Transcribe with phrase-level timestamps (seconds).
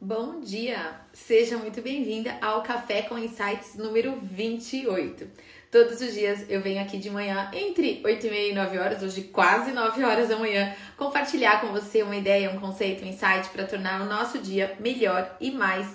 [0.00, 1.00] Bom dia!
[1.12, 5.26] Seja muito bem-vinda ao Café com Insights número 28.
[5.70, 9.02] Todos os dias eu venho aqui de manhã, entre 8 e meia e 9 horas,
[9.02, 13.48] hoje quase 9 horas da manhã, compartilhar com você uma ideia, um conceito, um insight
[13.50, 15.86] para tornar o nosso dia melhor e mais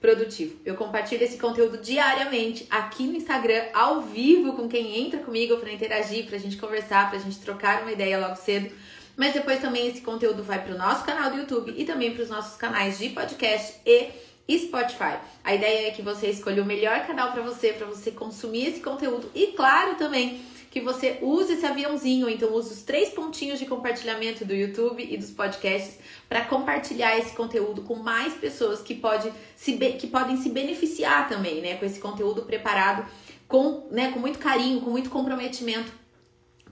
[0.00, 0.60] produtivo.
[0.66, 5.72] Eu compartilho esse conteúdo diariamente aqui no Instagram, ao vivo, com quem entra comigo para
[5.72, 8.70] interagir, para a gente conversar, para a gente trocar uma ideia logo cedo.
[9.16, 12.22] Mas depois também esse conteúdo vai para o nosso canal do YouTube e também para
[12.22, 14.10] os nossos canais de podcast e
[14.58, 15.18] Spotify.
[15.42, 18.80] A ideia é que você escolha o melhor canal para você, para você consumir esse
[18.80, 20.40] conteúdo e, claro, também
[20.74, 25.16] que você use esse aviãozinho, então use os três pontinhos de compartilhamento do YouTube e
[25.16, 30.48] dos podcasts para compartilhar esse conteúdo com mais pessoas que, pode se, que podem se
[30.48, 33.08] beneficiar também, né, com esse conteúdo preparado
[33.46, 35.92] com, né, com muito carinho, com muito comprometimento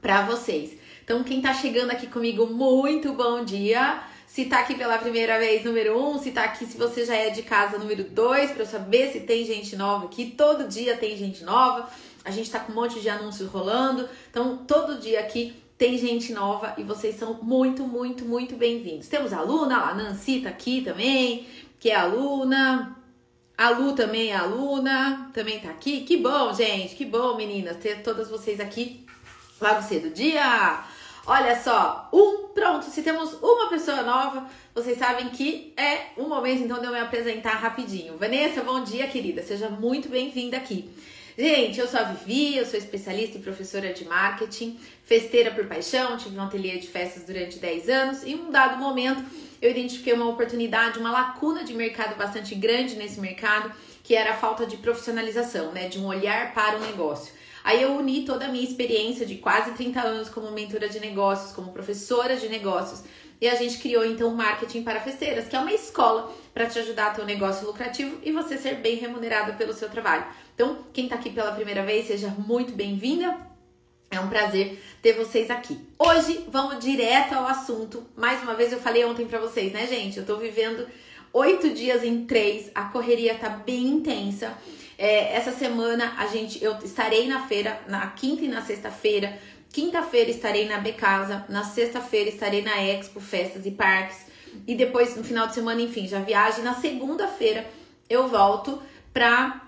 [0.01, 0.77] para vocês.
[1.13, 4.03] Então, quem está chegando aqui comigo, muito bom dia.
[4.27, 7.29] Se tá aqui pela primeira vez, número um, se tá aqui, se você já é
[7.29, 10.33] de casa, número dois, para eu saber se tem gente nova aqui.
[10.35, 11.87] Todo dia tem gente nova.
[12.25, 14.09] A gente tá com um monte de anúncios rolando.
[14.31, 19.07] Então, todo dia aqui tem gente nova e vocês são muito, muito, muito bem-vindos.
[19.07, 21.47] Temos aluna, a Nancy tá aqui também,
[21.79, 22.97] que é aluna.
[23.59, 26.05] A Lu também é aluna, também tá aqui.
[26.05, 29.05] Que bom, gente, que bom, meninas, ter todas vocês aqui
[29.61, 30.09] logo cedo.
[30.09, 30.92] Dia!
[31.25, 36.65] Olha só, um, pronto, se temos uma pessoa nova, vocês sabem que é o momento
[36.65, 38.19] então de eu me apresentar rapidinho.
[38.19, 40.91] Vanessa, bom dia, querida, seja muito bem-vinda aqui.
[41.39, 46.17] Gente, eu sou a Vivi, eu sou especialista e professora de marketing, festeira por paixão,
[46.17, 49.25] tive um ateliê de festas durante 10 anos e em um dado momento
[49.63, 54.37] eu identifiquei uma oportunidade, uma lacuna de mercado bastante grande nesse mercado, que era a
[54.37, 57.33] falta de profissionalização, né, de um olhar para o negócio.
[57.65, 61.53] Aí eu uni toda a minha experiência de quase 30 anos como mentora de negócios,
[61.53, 63.05] como professora de negócios,
[63.41, 66.79] e a gente criou então o Marketing para Festeiras, que é uma escola para te
[66.79, 70.25] ajudar a ter um negócio lucrativo e você ser bem remunerado pelo seu trabalho.
[70.55, 73.37] Então, quem está aqui pela primeira vez, seja muito bem-vinda.
[74.13, 75.77] É um prazer ter vocês aqui.
[75.99, 78.07] Hoje vamos direto ao assunto.
[78.15, 80.19] Mais uma vez eu falei ontem para vocês, né, gente?
[80.19, 80.87] Eu tô vivendo
[81.33, 84.57] oito dias em três, a correria tá bem intensa.
[85.03, 89.37] É, essa semana a gente, eu estarei na feira, na quinta e na sexta-feira.
[89.73, 94.19] Quinta-feira estarei na Becasa, na sexta-feira estarei na Expo Festas e Parques.
[94.65, 96.63] E depois, no final de semana, enfim, já viagem.
[96.63, 97.69] Na segunda-feira
[98.09, 98.81] eu volto
[99.13, 99.63] pra,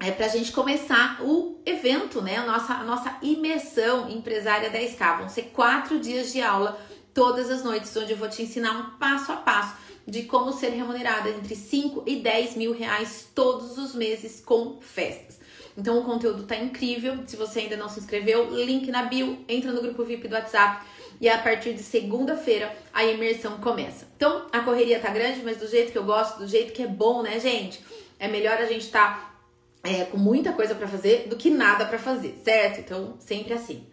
[0.00, 2.38] é, pra gente começar o evento, né?
[2.38, 5.18] A nossa, a nossa imersão empresária 10K.
[5.18, 6.76] Vão ser quatro dias de aula
[7.14, 9.76] todas as noites, onde eu vou te ensinar um passo a passo
[10.06, 15.40] de como ser remunerada entre 5 e 10 mil reais todos os meses com festas.
[15.76, 17.18] Então o conteúdo tá incrível.
[17.26, 20.84] Se você ainda não se inscreveu, link na bio, entra no grupo VIP do WhatsApp
[21.20, 24.06] e a partir de segunda-feira a imersão começa.
[24.16, 26.86] Então a correria tá grande, mas do jeito que eu gosto, do jeito que é
[26.86, 27.80] bom, né, gente?
[28.18, 29.32] É melhor a gente tá
[29.82, 32.80] é, com muita coisa para fazer do que nada para fazer, certo?
[32.80, 33.86] Então sempre assim.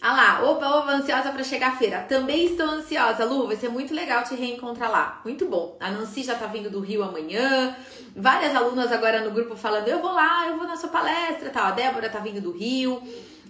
[0.00, 2.00] Ah lá, opa, opa, ansiosa para chegar à feira.
[2.08, 5.20] Também estou ansiosa, Lu, vai ser muito legal te reencontrar lá.
[5.24, 5.76] Muito bom.
[5.80, 7.74] A Nancy já tá vindo do Rio amanhã.
[8.14, 11.66] Várias alunas agora no grupo falando: "Eu vou lá, eu vou na sua palestra", tal.
[11.66, 13.02] A Débora tá vindo do Rio.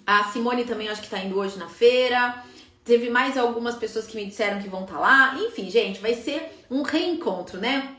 [0.06, 2.42] A Simone também acho que tá indo hoje na feira.
[2.84, 5.34] Teve mais algumas pessoas que me disseram que vão estar tá lá.
[5.40, 7.96] Enfim, gente, vai ser um reencontro, né?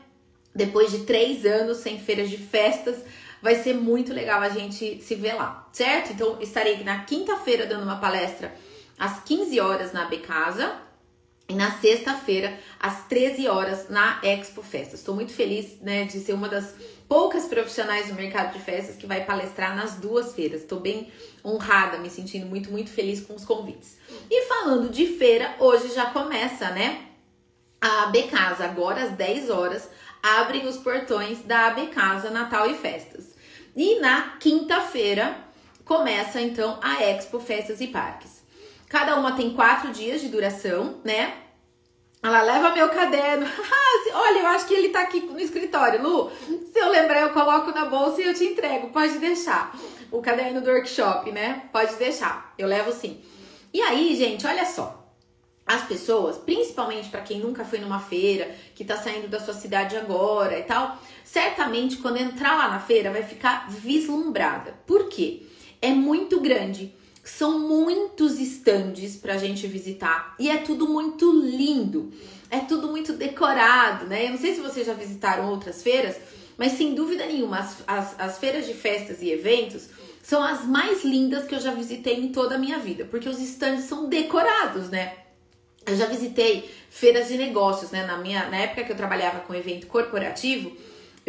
[0.54, 3.04] Depois de três anos sem feiras de festas,
[3.42, 6.12] vai ser muito legal a gente se ver lá, certo?
[6.12, 8.54] Então, estarei na quinta-feira dando uma palestra
[8.98, 10.88] às 15 horas na Becasa
[11.48, 15.00] e na sexta-feira às 13 horas na Expo Festas.
[15.00, 16.74] Estou muito feliz, né, de ser uma das
[17.08, 20.60] poucas profissionais do mercado de festas que vai palestrar nas duas feiras.
[20.60, 21.10] Estou bem
[21.42, 23.96] honrada, me sentindo muito, muito feliz com os convites.
[24.30, 27.06] E falando de feira, hoje já começa, né?
[27.80, 29.88] A Becasa, agora às 10 horas,
[30.22, 33.27] abrem os portões da AB Casa Natal e Festas.
[33.78, 35.36] E na quinta-feira
[35.84, 38.42] começa então a Expo Festas e Parques.
[38.88, 41.32] Cada uma tem quatro dias de duração, né?
[42.20, 43.46] Ela leva meu caderno.
[44.14, 46.28] Olha, eu acho que ele tá aqui no escritório, Lu.
[46.72, 48.88] Se eu lembrar, eu coloco na bolsa e eu te entrego.
[48.88, 49.72] Pode deixar.
[50.10, 51.68] O caderno do workshop, né?
[51.72, 52.52] Pode deixar.
[52.58, 53.22] Eu levo sim.
[53.72, 54.98] E aí, gente, olha só
[55.68, 59.98] as pessoas, principalmente para quem nunca foi numa feira, que tá saindo da sua cidade
[59.98, 60.96] agora e tal,
[61.30, 64.74] certamente quando entrar lá na feira vai ficar vislumbrada.
[64.86, 65.42] Por quê?
[65.80, 66.94] É muito grande.
[67.22, 72.10] São muitos estandes pra gente visitar e é tudo muito lindo.
[72.50, 74.24] É tudo muito decorado, né?
[74.24, 76.16] Eu não sei se vocês já visitaram outras feiras,
[76.56, 79.90] mas sem dúvida nenhuma, as, as, as feiras de festas e eventos
[80.22, 83.38] são as mais lindas que eu já visitei em toda a minha vida, porque os
[83.38, 85.14] estandes são decorados, né?
[85.84, 88.06] Eu já visitei feiras de negócios, né?
[88.06, 90.74] Na minha na época que eu trabalhava com evento corporativo,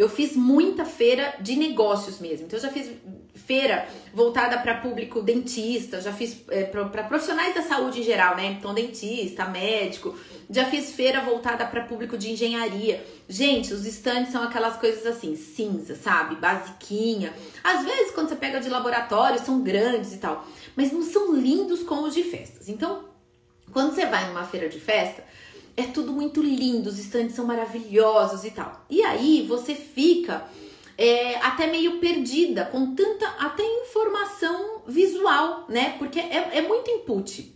[0.00, 2.46] eu fiz muita feira de negócios mesmo.
[2.46, 2.90] Então eu já fiz
[3.34, 8.46] feira voltada para público dentista, já fiz é, para profissionais da saúde em geral, né?
[8.46, 10.16] Então dentista, médico.
[10.48, 13.04] Já fiz feira voltada para público de engenharia.
[13.28, 16.36] Gente, os estandes são aquelas coisas assim, cinza, sabe?
[16.36, 17.34] Basiquinha.
[17.62, 21.82] Às vezes quando você pega de laboratório são grandes e tal, mas não são lindos
[21.82, 22.70] como os de festas.
[22.70, 23.04] Então,
[23.70, 25.22] quando você vai numa feira de festa,
[25.80, 28.84] é tudo muito lindo, os estandes são maravilhosos e tal.
[28.88, 30.44] E aí você fica
[30.96, 35.96] é, até meio perdida com tanta até informação visual, né?
[35.98, 37.54] Porque é, é muito input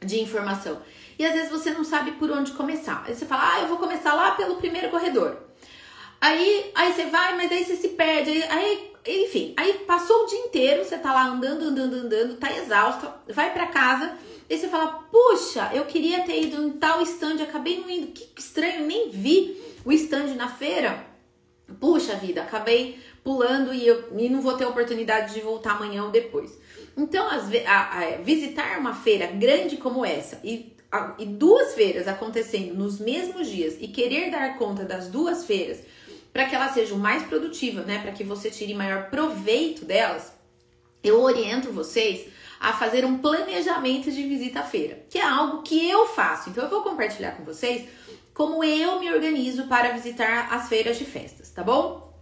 [0.00, 0.80] de informação.
[1.18, 3.04] E às vezes você não sabe por onde começar.
[3.06, 5.36] Aí você fala, ah, eu vou começar lá pelo primeiro corredor.
[6.20, 8.30] Aí, aí você vai, mas aí você se perde.
[8.30, 8.44] Aí,
[9.04, 13.14] aí, enfim, aí passou o dia inteiro, você tá lá andando, andando, andando, tá exausta,
[13.28, 14.16] vai para casa
[14.48, 18.40] e você fala, puxa, eu queria ter ido em tal stand, acabei não indo, que
[18.40, 21.06] estranho, nem vi o stand na feira.
[21.78, 26.10] Puxa vida, acabei pulando e eu e não vou ter oportunidade de voltar amanhã ou
[26.10, 26.58] depois.
[26.96, 32.08] Então, as, a, a, visitar uma feira grande como essa e, a, e duas feiras
[32.08, 35.80] acontecendo nos mesmos dias e querer dar conta das duas feiras
[36.32, 37.98] para que elas sejam mais produtivas, né?
[37.98, 40.32] Para que você tire maior proveito delas,
[41.04, 42.28] eu oriento vocês
[42.60, 46.50] a fazer um planejamento de visita à feira, que é algo que eu faço.
[46.50, 47.88] Então eu vou compartilhar com vocês
[48.34, 52.14] como eu me organizo para visitar as feiras de festas, tá bom?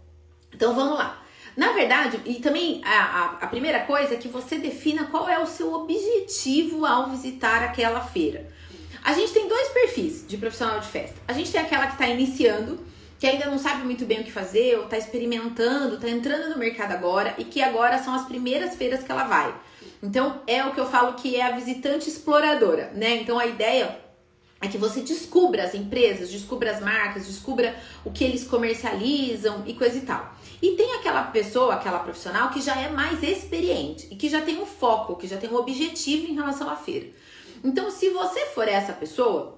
[0.53, 1.23] Então vamos lá.
[1.55, 5.39] Na verdade, e também a, a, a primeira coisa é que você defina qual é
[5.39, 8.47] o seu objetivo ao visitar aquela feira.
[9.03, 11.15] A gente tem dois perfis de profissional de festa.
[11.27, 12.79] A gente tem aquela que está iniciando,
[13.17, 16.57] que ainda não sabe muito bem o que fazer, ou está experimentando, está entrando no
[16.57, 19.53] mercado agora e que agora são as primeiras feiras que ela vai.
[20.01, 23.15] Então é o que eu falo que é a visitante exploradora, né?
[23.17, 23.99] Então a ideia
[24.59, 29.73] é que você descubra as empresas, descubra as marcas, descubra o que eles comercializam e
[29.73, 30.35] coisa e tal.
[30.61, 34.59] E tem aquela pessoa, aquela profissional que já é mais experiente e que já tem
[34.59, 37.07] um foco, que já tem um objetivo em relação à feira.
[37.63, 39.57] Então, se você for essa pessoa,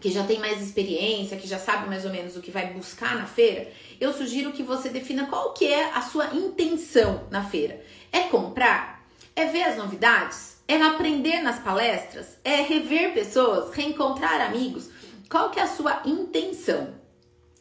[0.00, 3.14] que já tem mais experiência, que já sabe mais ou menos o que vai buscar
[3.14, 3.70] na feira,
[4.00, 7.80] eu sugiro que você defina qual que é a sua intenção na feira.
[8.10, 8.91] É comprar?
[9.34, 10.58] É ver as novidades?
[10.68, 12.38] É aprender nas palestras?
[12.44, 13.74] É rever pessoas?
[13.74, 14.90] Reencontrar amigos?
[15.28, 16.94] Qual que é a sua intenção?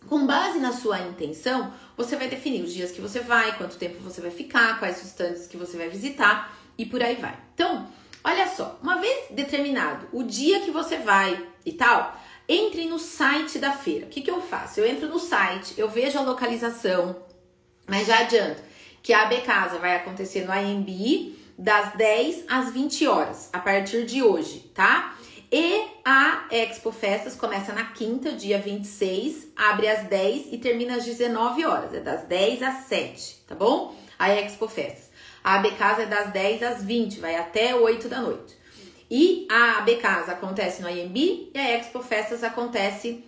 [0.08, 4.02] Com base na sua intenção, você vai definir os dias que você vai, quanto tempo
[4.02, 7.38] você vai ficar, quais substâncias que você vai visitar e por aí vai.
[7.54, 7.88] Então,
[8.22, 12.20] olha só, uma vez determinado o dia que você vai e tal,
[12.50, 14.08] entre no site da feira.
[14.08, 14.82] O que, que eu faço?
[14.82, 17.24] Eu entro no site, eu vejo a localização,
[17.88, 18.62] mas já adianto
[19.02, 24.04] que a AB Casa vai acontecer no AMB das 10 às 20 horas, a partir
[24.04, 25.16] de hoje, tá?
[25.52, 31.06] E a Expo Festas começa na quinta, dia 26, abre às 10 e termina às
[31.06, 33.96] 19 horas, é das 10 às 7, tá bom?
[34.18, 35.12] A Expo Festas.
[35.44, 38.58] A AB Casa é das 10 às 20, vai até 8 da noite.
[39.10, 43.24] E a AB Casa acontece no IMB e a Expo Festas acontece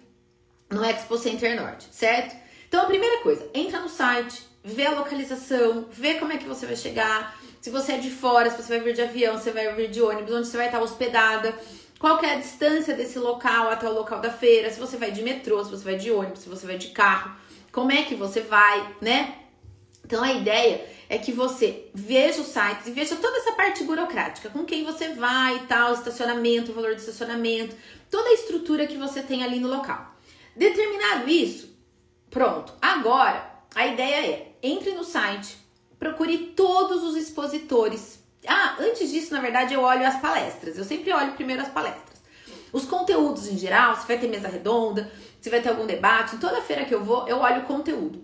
[0.72, 2.36] no Expo Center Norte, certo?
[2.68, 6.66] Então a primeira coisa, entra no site, vê a localização, vê como é que você
[6.66, 9.52] vai chegar, se você é de fora, se você vai vir de avião, se você
[9.52, 11.58] vai vir de ônibus, onde você vai estar hospedada,
[11.98, 15.22] qual é a distância desse local até o local da feira, se você vai de
[15.24, 17.34] metrô, se você vai de ônibus, se você vai de carro,
[17.72, 19.36] como é que você vai, né?
[20.04, 24.50] Então a ideia é que você veja os sites e veja toda essa parte burocrática,
[24.50, 27.78] com quem você vai e tal, estacionamento, valor de estacionamento,
[28.12, 30.14] toda a estrutura que você tem ali no local.
[30.54, 31.74] Determinado isso,
[32.30, 32.74] pronto.
[32.82, 35.63] Agora, a ideia é, entre no site,
[36.04, 38.20] procure todos os expositores.
[38.46, 40.78] Ah, antes disso, na verdade, eu olho as palestras.
[40.78, 42.22] Eu sempre olho primeiro as palestras.
[42.74, 46.62] Os conteúdos em geral, se vai ter mesa redonda, se vai ter algum debate, toda
[46.62, 48.22] feira que eu vou, eu olho o conteúdo.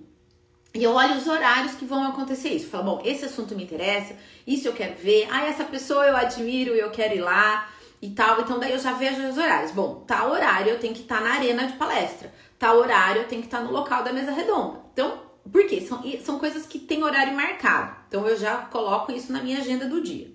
[0.74, 2.67] E eu olho os horários que vão acontecer isso.
[2.67, 4.13] Falo, bom, esse assunto me interessa,
[4.45, 7.69] isso eu quero ver, ah, essa pessoa eu admiro, eu quero ir lá
[8.01, 8.41] e tal.
[8.41, 9.71] Então daí eu já vejo os horários.
[9.71, 13.41] Bom, tal horário eu tenho que estar na arena de palestra, tal horário eu tenho
[13.41, 14.81] que estar no local da mesa redonda.
[14.91, 15.82] Então, por quê?
[15.82, 17.96] São, são coisas que tem horário marcado.
[18.08, 20.27] Então eu já coloco isso na minha agenda do dia.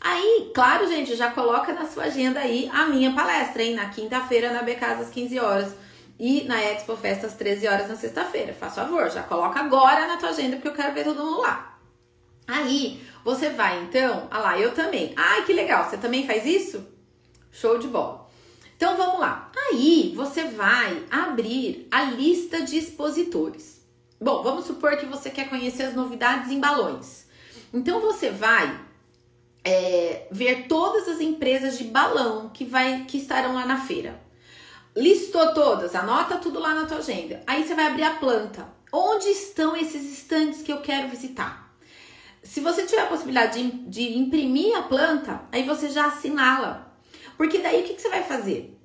[0.00, 3.74] Aí, claro, gente, já coloca na sua agenda aí a minha palestra, hein?
[3.74, 5.74] Na quinta-feira, na Becasa, às 15 horas.
[6.18, 8.52] E na Expo Festa, às 13 horas na sexta-feira.
[8.52, 11.78] Faz favor, já coloca agora na tua agenda, porque eu quero ver todo mundo lá.
[12.46, 15.12] Aí, você vai, então, ah lá, eu também.
[15.16, 16.84] Ai, que legal, você também faz isso?
[17.52, 18.26] Show de bola.
[18.76, 19.50] Então, vamos lá.
[19.70, 23.77] Aí, você vai abrir a lista de expositores.
[24.20, 27.26] Bom, vamos supor que você quer conhecer as novidades em balões.
[27.72, 28.80] Então você vai
[29.64, 34.20] é, ver todas as empresas de balão que, vai, que estarão lá na feira.
[34.96, 37.42] Listou todas, anota tudo lá na tua agenda.
[37.46, 38.66] Aí você vai abrir a planta.
[38.92, 41.72] Onde estão esses estandes que eu quero visitar?
[42.42, 46.96] Se você tiver a possibilidade de, de imprimir a planta, aí você já assinala.
[47.36, 48.76] Porque daí o que, que você vai fazer?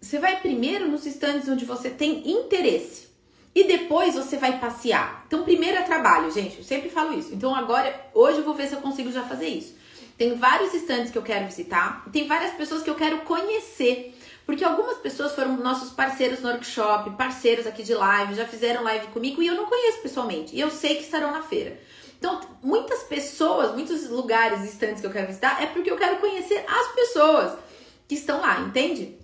[0.00, 3.11] Você vai primeiro nos estandes onde você tem interesse.
[3.54, 5.24] E depois você vai passear.
[5.26, 6.58] Então, primeiro é trabalho, gente.
[6.58, 7.34] Eu sempre falo isso.
[7.34, 9.74] Então, agora, hoje eu vou ver se eu consigo já fazer isso.
[10.16, 12.04] Tem vários estandes que eu quero visitar.
[12.10, 14.18] Tem várias pessoas que eu quero conhecer.
[14.46, 19.06] Porque algumas pessoas foram nossos parceiros no workshop, parceiros aqui de live, já fizeram live
[19.08, 20.54] comigo e eu não conheço pessoalmente.
[20.56, 21.78] E eu sei que estarão na feira.
[22.18, 26.64] Então, muitas pessoas, muitos lugares, estandes que eu quero visitar, é porque eu quero conhecer
[26.68, 27.58] as pessoas
[28.08, 29.18] que estão lá, entende?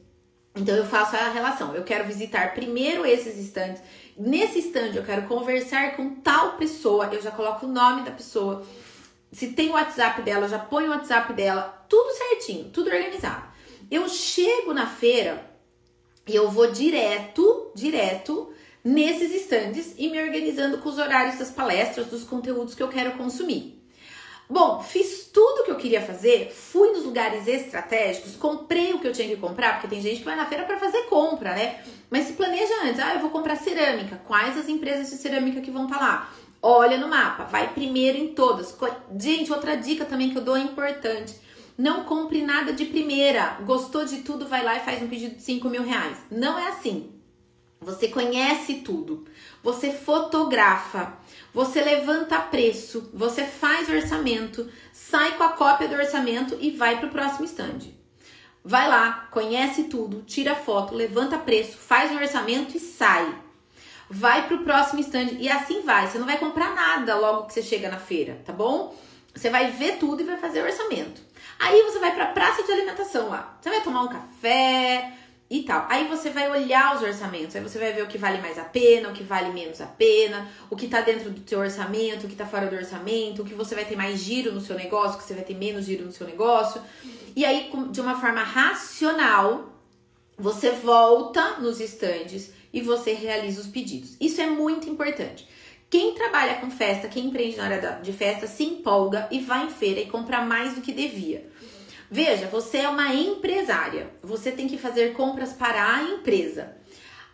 [0.56, 1.75] Então eu faço a relação.
[1.75, 3.80] Eu quero visitar primeiro esses estandes.
[4.18, 7.08] Nesse stand eu quero conversar com tal pessoa.
[7.12, 8.66] Eu já coloco o nome da pessoa.
[9.30, 11.87] Se tem o WhatsApp dela, eu já ponho o WhatsApp dela.
[11.88, 13.46] Tudo certinho, tudo organizado.
[13.90, 15.48] Eu chego na feira
[16.26, 18.52] e eu vou direto, direto
[18.84, 23.12] nesses estandes e me organizando com os horários das palestras, dos conteúdos que eu quero
[23.12, 23.77] consumir.
[24.50, 29.07] Bom, fiz tudo o que eu queria fazer, fui nos lugares estratégicos, comprei o que
[29.07, 31.81] eu tinha que comprar, porque tem gente que vai na feira para fazer compra, né?
[32.11, 35.71] Mas se planeja antes, ah, eu vou comprar cerâmica, quais as empresas de cerâmica que
[35.71, 36.33] vão estar tá lá?
[36.62, 38.75] Olha no mapa, vai primeiro em todas.
[39.19, 41.37] Gente, outra dica também que eu dou é importante.
[41.76, 43.59] Não compre nada de primeira.
[43.64, 46.17] Gostou de tudo, vai lá e faz um pedido de 5 mil reais.
[46.28, 47.17] Não é assim.
[47.80, 49.25] Você conhece tudo.
[49.62, 51.16] Você fotografa.
[51.54, 57.08] Você levanta preço, você faz orçamento, sai com a cópia do orçamento e vai para
[57.08, 57.78] o próximo stand.
[58.64, 63.35] Vai lá, conhece tudo, tira foto, levanta preço, faz um orçamento e sai.
[64.11, 66.06] Vai para o próximo stand e assim vai.
[66.06, 68.94] Você não vai comprar nada logo que você chega na feira, tá bom?
[69.35, 71.20] Você vai ver tudo e vai fazer orçamento.
[71.58, 73.56] Aí você vai para a praça de alimentação lá.
[73.61, 75.12] Você vai tomar um café,
[75.50, 75.87] e tal.
[75.88, 78.64] Aí você vai olhar os orçamentos, aí você vai ver o que vale mais a
[78.64, 82.28] pena, o que vale menos a pena, o que tá dentro do teu orçamento, o
[82.28, 85.17] que tá fora do orçamento, o que você vai ter mais giro no seu negócio,
[85.17, 86.83] o que você vai ter menos giro no seu negócio.
[87.35, 89.73] E aí, de uma forma racional,
[90.37, 94.17] você volta nos estandes e você realiza os pedidos.
[94.21, 95.49] Isso é muito importante.
[95.90, 99.71] Quem trabalha com festa, quem empreende na área de festa, se empolga e vai em
[99.71, 101.50] feira e compra mais do que devia.
[102.11, 106.77] Veja, você é uma empresária, você tem que fazer compras para a empresa.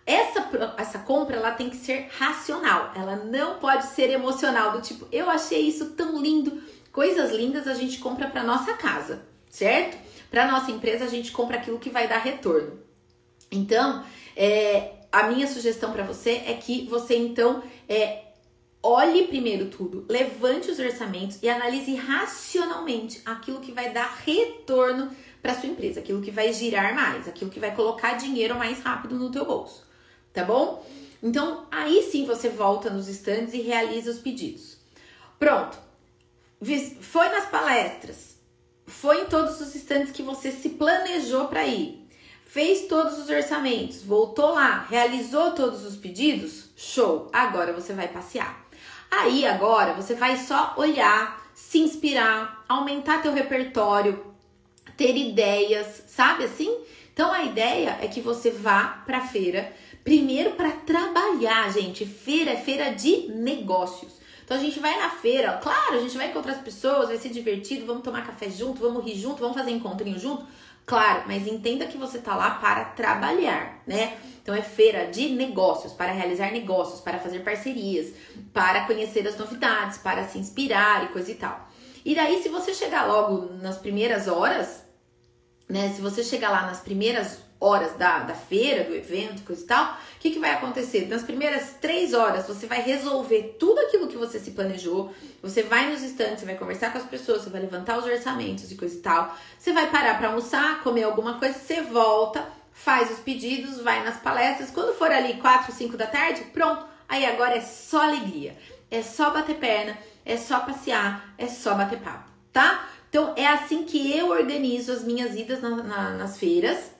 [0.04, 5.07] Essa, essa compra ela tem que ser racional, ela não pode ser emocional, do tipo,
[5.11, 6.62] eu achei isso tão lindo.
[6.93, 9.97] Coisas lindas a gente compra para nossa casa, certo?
[10.31, 12.78] Para nossa empresa a gente compra aquilo que vai dar retorno.
[13.50, 14.04] Então,
[14.37, 18.25] é, a minha sugestão para você é que você então é,
[18.84, 25.10] olhe primeiro tudo, levante os orçamentos e analise racionalmente aquilo que vai dar retorno
[25.40, 29.14] para sua empresa, aquilo que vai girar mais, aquilo que vai colocar dinheiro mais rápido
[29.14, 29.86] no teu bolso,
[30.34, 30.86] tá bom?
[31.22, 34.76] Então, aí sim você volta nos estandes e realiza os pedidos.
[35.38, 35.78] Pronto.
[37.00, 38.38] Foi nas palestras,
[38.86, 42.06] foi em todos os estandes que você se planejou para ir,
[42.44, 47.28] fez todos os orçamentos, voltou lá, realizou todos os pedidos, show.
[47.32, 48.63] Agora você vai passear.
[49.11, 54.25] Aí agora você vai só olhar, se inspirar, aumentar teu repertório,
[54.96, 56.76] ter ideias, sabe assim?
[57.12, 62.04] Então a ideia é que você vá para feira primeiro para trabalhar, gente.
[62.04, 64.12] Feira é feira de negócios.
[64.44, 67.30] Então a gente vai na feira, claro, a gente vai encontrar as pessoas, vai ser
[67.30, 70.44] divertido, vamos tomar café junto, vamos rir junto, vamos fazer encontrinho junto.
[70.86, 74.18] Claro, mas entenda que você tá lá para trabalhar, né?
[74.42, 78.12] Então é feira de negócios, para realizar negócios, para fazer parcerias,
[78.52, 81.68] para conhecer as novidades, para se inspirar e coisa e tal.
[82.04, 84.84] E daí, se você chegar logo nas primeiras horas,
[85.66, 85.90] né?
[85.94, 89.94] Se você chegar lá nas primeiras horas da, da feira, do evento, coisa e tal,
[89.94, 91.06] o que, que vai acontecer?
[91.08, 95.90] Nas primeiras três horas, você vai resolver tudo aquilo que você se planejou, você vai
[95.90, 98.96] nos estantes, você vai conversar com as pessoas, você vai levantar os orçamentos e coisa
[98.96, 103.80] e tal, você vai parar para almoçar, comer alguma coisa, você volta, faz os pedidos,
[103.80, 108.02] vai nas palestras, quando for ali quatro, cinco da tarde, pronto, aí agora é só
[108.02, 108.56] alegria,
[108.90, 112.88] é só bater perna, é só passear, é só bater papo, tá?
[113.08, 116.93] Então é assim que eu organizo as minhas idas na, na, nas feiras,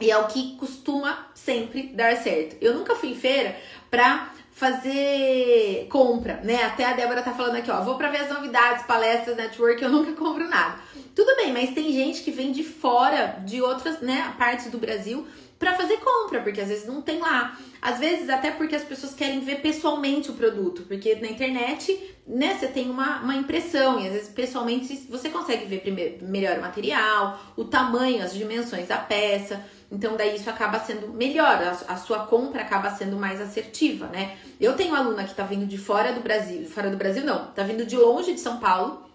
[0.00, 2.56] e é o que costuma sempre dar certo.
[2.60, 3.56] Eu nunca fui em feira
[3.90, 6.64] pra fazer compra, né?
[6.64, 9.90] Até a Débora tá falando aqui, ó, vou para ver as novidades, palestras, network, eu
[9.90, 10.80] nunca compro nada.
[11.14, 15.26] Tudo bem, mas tem gente que vem de fora, de outras, né, partes do Brasil,
[15.58, 17.58] para fazer compra, porque às vezes não tem lá.
[17.80, 22.54] Às vezes até porque as pessoas querem ver pessoalmente o produto, porque na internet, né,
[22.54, 26.60] você tem uma, uma impressão e às vezes pessoalmente você consegue ver primeiro, melhor o
[26.60, 29.64] material, o tamanho, as dimensões da peça.
[29.90, 34.36] Então, daí isso acaba sendo melhor, a, a, sua compra acaba sendo mais assertiva, né?
[34.60, 37.62] Eu tenho aluna que tá vindo de fora do Brasil, fora do Brasil não, tá
[37.62, 39.08] vindo de longe de São Paulo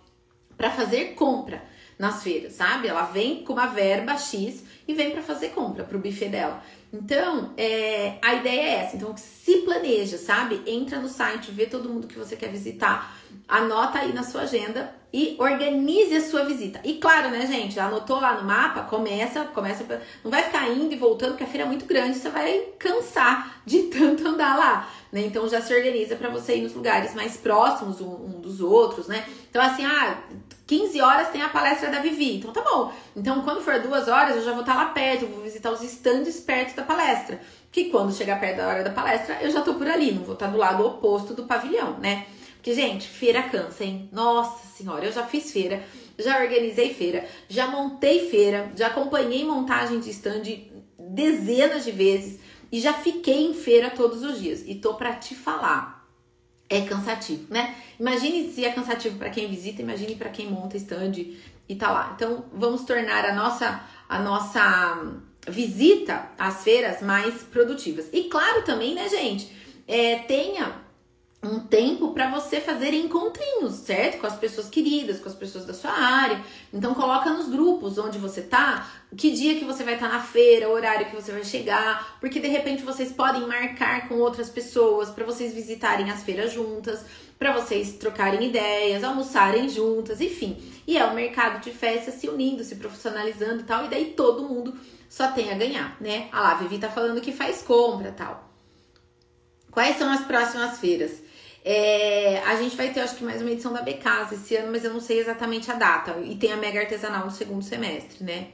[0.57, 1.61] para fazer compra
[1.99, 2.87] nas feiras, sabe?
[2.87, 6.63] Ela vem com uma verba X e vem para fazer compra pro buffet dela.
[6.93, 8.97] Então, é, a ideia é essa.
[8.97, 10.61] Então, se planeja, sabe?
[10.67, 13.15] Entra no site, vê todo mundo que você quer visitar,
[13.47, 16.79] anota aí na sua agenda e organize a sua visita.
[16.83, 17.79] E claro, né, gente?
[17.79, 19.85] Anotou lá no mapa, começa, começa,
[20.23, 23.61] não vai ficar indo e voltando, porque a feira é muito grande, você vai cansar
[23.65, 25.21] de tanto andar lá, né?
[25.21, 29.07] Então já se organiza para você ir nos lugares mais próximos um, um, dos outros,
[29.07, 29.25] né?
[29.49, 30.17] Então assim, ah,
[30.71, 32.93] 15 horas tem a palestra da Vivi, então tá bom.
[33.13, 35.83] Então quando for duas horas, eu já vou estar tá lá perto, vou visitar os
[35.83, 37.41] estandes perto da palestra.
[37.69, 40.33] Que quando chegar perto da hora da palestra, eu já tô por ali, não vou
[40.33, 42.25] estar tá do lado oposto do pavilhão, né?
[42.53, 44.07] Porque, gente, feira cansa, hein?
[44.13, 45.83] Nossa senhora, eu já fiz feira,
[46.17, 50.43] já organizei feira, já montei feira, já acompanhei montagem de stand
[50.97, 52.39] dezenas de vezes
[52.71, 54.63] e já fiquei em feira todos os dias.
[54.65, 56.00] E tô para te falar,
[56.71, 57.75] é cansativo, né?
[57.99, 61.11] Imagine se é cansativo para quem visita, imagine para quem monta stand
[61.67, 62.13] e tá lá.
[62.15, 65.15] Então, vamos tornar a nossa a nossa
[65.47, 68.07] visita às feiras mais produtivas.
[68.11, 69.51] E claro também, né, gente,
[69.87, 70.73] é, tenha
[71.43, 74.19] um tempo para você fazer encontrinhos, certo?
[74.19, 76.39] Com as pessoas queridas, com as pessoas da sua área.
[76.71, 80.21] Então coloca nos grupos onde você tá, que dia que você vai estar tá na
[80.21, 85.09] feira, horário que você vai chegar, porque de repente vocês podem marcar com outras pessoas
[85.09, 87.03] para vocês visitarem as feiras juntas,
[87.39, 90.61] para vocês trocarem ideias, almoçarem juntas, enfim.
[90.85, 94.47] E é o mercado de festa se unindo, se profissionalizando e tal, e daí todo
[94.47, 94.79] mundo
[95.09, 96.29] só tem a ganhar, né?
[96.31, 98.47] Ah lá, a Vivi tá falando que faz compra, tal.
[99.71, 101.30] Quais são as próximas feiras?
[101.63, 104.83] É, a gente vai ter, acho que, mais uma edição da Becasa esse ano, mas
[104.83, 106.17] eu não sei exatamente a data.
[106.23, 108.47] E tem a Mega Artesanal no segundo semestre, né?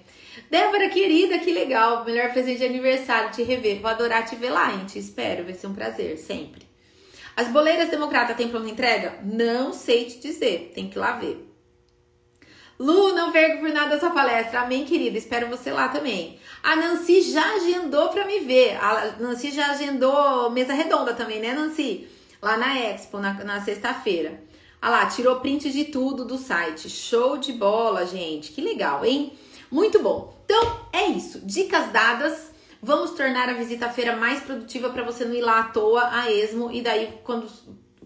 [0.51, 2.03] Débora, querida, que legal.
[2.05, 3.79] Melhor presente de aniversário, te rever.
[3.79, 4.85] Vou adorar te ver lá, hein?
[4.85, 6.67] Te espero, vai ser um prazer, sempre.
[7.35, 9.19] As boleiras democrata têm pronta entrega?
[9.23, 11.45] Não sei te dizer, tem que ir lá ver.
[12.79, 14.61] Lu, não perco por nada a sua palestra.
[14.61, 15.17] Amém, querida.
[15.17, 16.39] Espero você lá também.
[16.61, 18.77] A Nancy já agendou para me ver.
[18.77, 22.07] A Nancy já agendou mesa redonda também, né, Nancy?
[22.41, 24.41] Lá na Expo, na, na sexta-feira.
[24.81, 26.89] Ah lá, tirou print de tudo do site.
[26.89, 28.51] Show de bola, gente.
[28.51, 29.33] Que legal, hein?
[29.71, 30.33] Muito bom.
[30.45, 31.39] Então, é isso.
[31.43, 32.51] Dicas dadas.
[32.81, 36.09] Vamos tornar a visita à feira mais produtiva para você não ir lá à toa,
[36.11, 37.49] a esmo, e daí quando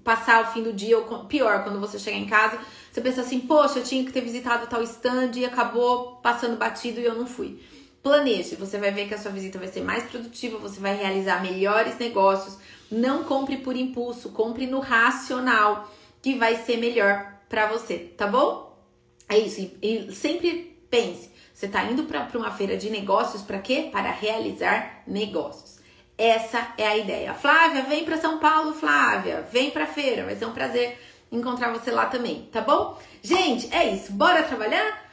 [0.04, 2.58] passar o fim do dia, ou pior, quando você chegar em casa,
[2.92, 7.00] você pensa assim, poxa, eu tinha que ter visitado tal stand e acabou passando batido
[7.00, 7.60] e eu não fui.
[8.02, 11.42] Planeje, você vai ver que a sua visita vai ser mais produtiva, você vai realizar
[11.42, 12.58] melhores negócios,
[12.92, 15.90] não compre por impulso, compre no racional,
[16.22, 18.78] que vai ser melhor para você, tá bom?
[19.28, 19.72] É isso.
[19.82, 23.90] E sempre pense, você está indo para uma feira de negócios para quê?
[23.92, 25.80] Para realizar negócios.
[26.18, 27.34] Essa é a ideia.
[27.34, 29.48] Flávia, vem para São Paulo, Flávia.
[29.52, 31.00] Vem para feira, vai ser um prazer
[31.32, 33.00] encontrar você lá também, tá bom?
[33.24, 34.12] Gente, é isso.
[34.12, 35.10] Bora trabalhar?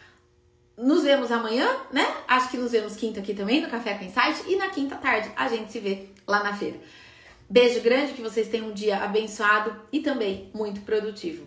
[0.76, 2.06] Nos vemos amanhã, né?
[2.26, 5.30] Acho que nos vemos quinta aqui também no Café com Insight e na quinta tarde
[5.36, 6.78] a gente se vê lá na feira.
[7.50, 11.46] Beijo grande, que vocês tenham um dia abençoado e também muito produtivo.